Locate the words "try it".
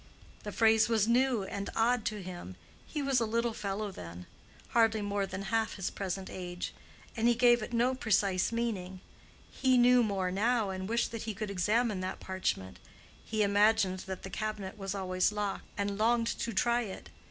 16.51-17.11